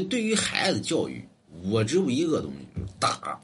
[0.00, 1.26] 对于孩子教育，
[1.64, 3.40] 我只有一个东西，就是打，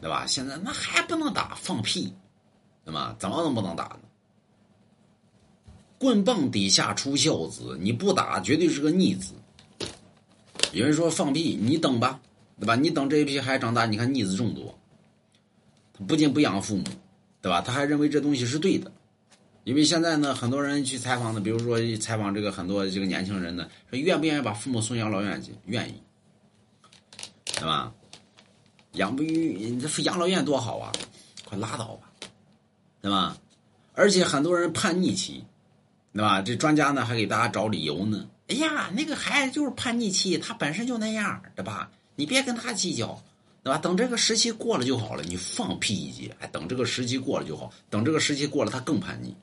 [0.00, 0.26] 对吧？
[0.26, 2.12] 现在那还不能打，放屁，
[2.84, 3.14] 对吧？
[3.18, 4.00] 怎么能不能打呢？
[5.98, 9.32] 棍棒底下出孝子，你不打绝对是个逆子。
[10.72, 12.20] 有人说放屁，你等吧，
[12.60, 12.76] 对吧？
[12.76, 14.78] 你等这一批孩子长大，你看逆子众多。
[16.06, 16.84] 不仅不养父母，
[17.40, 17.60] 对吧？
[17.62, 18.92] 他还认为这东西是对的。
[19.66, 25.50] 因为现在呢，很多人去采访的，比如说采访这个很多这个年轻人呢，说愿不愿意把父母送养老院去？
[25.64, 26.00] 愿意，
[27.46, 27.92] 对吧？
[28.92, 30.92] 养不育，养老院多好啊，
[31.44, 32.12] 快拉倒吧，
[33.02, 33.36] 对吧？
[33.94, 35.44] 而且很多人叛逆期，
[36.12, 36.40] 对吧？
[36.40, 38.28] 这专家呢还给大家找理由呢。
[38.46, 41.90] 哎呀，那个孩子就是叛逆期，他本身就那样，对吧？
[42.14, 43.20] 你别跟他计较，
[43.64, 43.78] 对吧？
[43.78, 45.24] 等这个时期过了就好了。
[45.24, 49.34] 你放屁一句，哎，等这个时期过了就好，等这个时期过了，他更叛逆。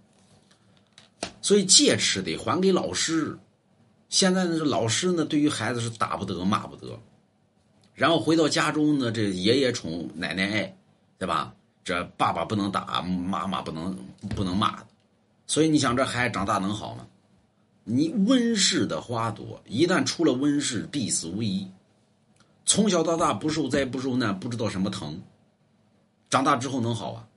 [1.44, 3.38] 所以戒尺得还给老师。
[4.10, 7.00] 现在呢，这老师呢，对于孩子是打不得、骂不得。
[7.94, 10.76] 然后回到家中呢，这爷爷宠，奶奶爱，
[11.20, 11.54] 对吧？
[11.84, 13.96] 这爸爸不能打，妈妈不能
[14.36, 14.84] 不能骂。
[15.46, 17.06] 所以你想，这孩子长大能好吗？
[17.84, 21.68] 你温室的花朵，一旦出了温室，必死无疑。
[22.66, 25.22] 从小到大不受灾不受难，不知道什么疼。
[26.30, 27.28] 长大之后能好啊？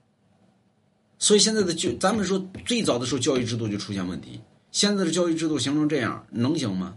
[1.19, 4.39] 所以现在的教，咱们说最早的时候教育制度就出现问题，
[4.71, 6.95] 现在的教育制度形成这样，能行吗？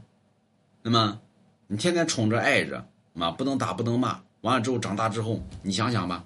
[0.83, 1.19] 那么
[1.67, 6.25] 你天天宠着爱着，嘛不能打不能骂，完了之后长大之后，你想想吧，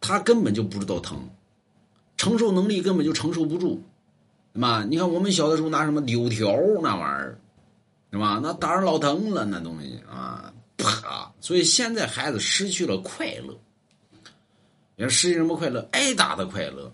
[0.00, 1.28] 他根本就不知道疼，
[2.16, 3.82] 承受能力根本就承受不住，
[4.54, 4.84] 对吧？
[4.88, 6.50] 你看我们小的时候拿什么柳条
[6.82, 7.38] 那玩意儿，
[8.10, 8.40] 对吧？
[8.42, 11.30] 那打人老疼了，那东西啊，啪！
[11.40, 13.54] 所以现在孩子失去了快乐。
[14.96, 15.86] 你说失去什么快乐？
[15.92, 16.90] 挨打的快乐。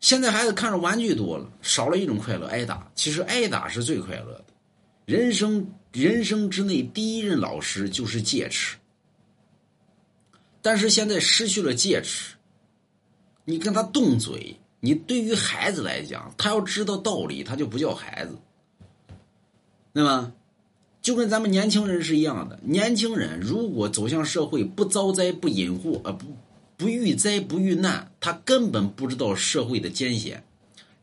[0.00, 2.90] 现在孩子看着玩具多了，少了一种快乐，挨打。
[2.94, 4.44] 其实挨打是最快乐的。
[5.04, 8.76] 人生人生之内第一任老师就是戒尺。
[10.62, 12.34] 但是现在失去了戒尺，
[13.44, 18.36] 你跟他动嘴，你对于孩子来讲，他要知道道理，他就不叫孩子，
[19.92, 20.32] 对吗？
[21.10, 26.24] 就跟咱们年轻人是一样的，年轻人如果走向社会不遭灾不隐祸啊不
[26.76, 30.40] 不遇灾不遇难，他根本不知道社会的艰险。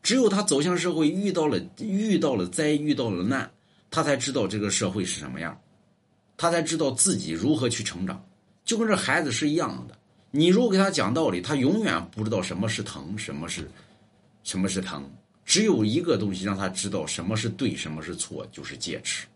[0.02, 3.50] 只有他走向社会遇到了遇到了灾遇到了难，
[3.90, 5.60] 他才知道这个社会是什么样，
[6.38, 8.24] 他才知道自己如何去成长。
[8.64, 9.98] 就跟这孩子是一样的，
[10.30, 13.70] 你如果给他讲道理，他永远不知道什么是疼，什么是
[14.42, 15.04] 什么是疼。
[15.44, 19.26] 只有一个东西让他知道什么是对，什么是错，就是戒尺。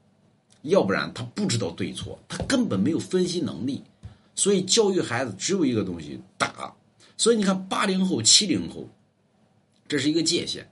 [0.62, 3.82] 要不然他不知道对错，他根本没有分析能力，
[4.34, 6.74] 所以教育孩子只有一个东西打。
[7.16, 8.88] 所以你看，八零后、七零后，
[9.86, 10.66] 这是一个界限，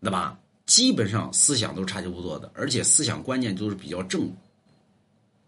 [0.00, 0.38] 对吧？
[0.64, 4.30] 基本上思想都差距不多的，而且思想观念都是比较正。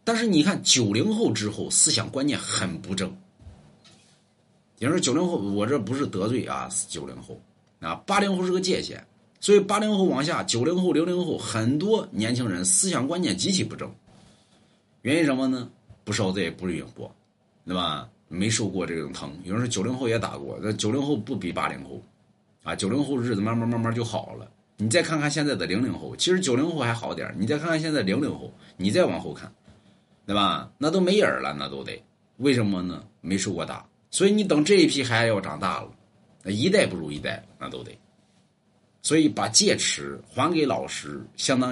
[0.03, 3.17] 但是你看九零后之后，思想观念很不正。
[4.81, 7.41] 有人说九零后，我这不是得罪啊，九零后
[7.81, 9.07] 啊，八零后是个界限。
[9.45, 13.95] 所以八零后往下，九零后、零零后，很多年轻人思想观念极其不正。
[15.03, 15.69] 原因什么呢？
[16.03, 17.15] 不烧灾，不遇祸，
[17.67, 18.09] 对吧？
[18.29, 19.31] 没受过这种疼。
[19.45, 22.01] 有人说九零后也打过，那九零后不比八零后，
[22.63, 24.51] 啊，九零后日子慢慢慢慢就好了。
[24.79, 29.53] 你再看看现在的零零后，其实九零后还好点你再看看现在零零后，你再往后看，
[30.25, 30.73] 对吧？
[30.79, 32.03] 那都没影了，那都得
[32.39, 33.05] 为什么呢？
[33.21, 33.85] 没受过打。
[34.11, 35.91] 所以你等这一批孩子要长大了，
[36.43, 37.95] 那一代不如一代，那都得。
[39.07, 41.63] 所以，把戒尺还给老师，相当。